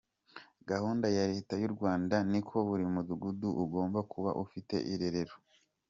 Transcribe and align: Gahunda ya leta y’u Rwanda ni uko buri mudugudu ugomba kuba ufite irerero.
Gahunda 0.69 1.07
ya 1.17 1.23
leta 1.31 1.53
y’u 1.61 1.71
Rwanda 1.75 2.15
ni 2.31 2.39
uko 2.41 2.55
buri 2.67 2.85
mudugudu 2.93 3.49
ugomba 3.63 3.99
kuba 4.11 4.31
ufite 4.43 4.75
irerero. 4.93 5.35